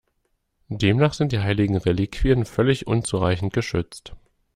[0.71, 4.15] Demnach sind die heiligen Reliquien völlig unzureichend geschützt.